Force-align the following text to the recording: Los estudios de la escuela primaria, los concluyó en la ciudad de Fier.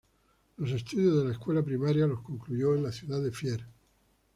Los 0.57 0.71
estudios 0.71 1.15
de 1.19 1.25
la 1.25 1.31
escuela 1.33 1.61
primaria, 1.61 2.07
los 2.07 2.23
concluyó 2.23 2.73
en 2.73 2.81
la 2.81 2.91
ciudad 2.91 3.21
de 3.21 3.31
Fier. 3.31 3.67